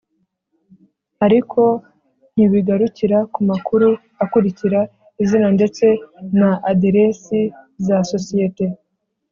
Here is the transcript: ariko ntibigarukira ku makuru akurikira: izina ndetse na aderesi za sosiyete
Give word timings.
ariko 1.25 1.61
ntibigarukira 2.33 3.17
ku 3.33 3.39
makuru 3.49 3.87
akurikira: 4.23 4.79
izina 5.23 5.47
ndetse 5.57 5.85
na 6.39 6.49
aderesi 6.71 7.39
za 7.85 7.97
sosiyete 8.11 8.65